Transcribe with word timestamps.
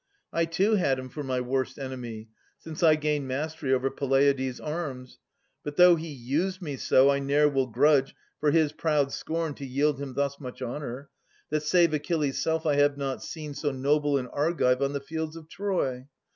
I, 0.33 0.45
too, 0.45 0.73
had 0.77 0.97
him 0.97 1.09
for 1.09 1.21
my 1.21 1.39
worst 1.41 1.77
enemy. 1.77 2.29
Since 2.57 2.81
I 2.81 2.95
gained 2.95 3.27
mastery 3.27 3.71
o'er 3.71 3.91
Peleides' 3.91 4.59
arms. 4.59 5.19
But 5.63 5.75
though 5.75 5.95
he 5.95 6.07
used 6.07 6.59
me 6.59 6.75
so, 6.77 7.11
I 7.11 7.19
ne'er 7.19 7.47
will 7.47 7.67
grudge 7.67 8.15
For 8.39 8.49
his 8.49 8.71
proud 8.71 9.11
scorn 9.11 9.53
to 9.53 9.63
yield 9.63 10.01
him 10.01 10.15
thus 10.15 10.39
much 10.39 10.59
honour, 10.59 11.11
That, 11.51 11.61
save 11.61 11.93
Achilles' 11.93 12.41
self, 12.41 12.65
I 12.65 12.77
have 12.77 12.97
not 12.97 13.21
seen 13.21 13.53
So 13.53 13.71
noble 13.71 14.17
an 14.17 14.25
Argive 14.29 14.81
on 14.81 14.93
the 14.93 15.01
fields 15.01 15.35
of 15.35 15.47
Troy. 15.47 16.07